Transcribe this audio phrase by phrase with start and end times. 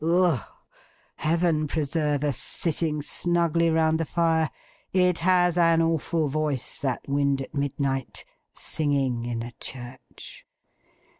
[0.03, 0.41] Ugh!
[1.17, 4.49] Heaven preserve us, sitting snugly round the fire!
[4.91, 8.25] It has an awful voice, that wind at Midnight,
[8.55, 10.43] singing in a church!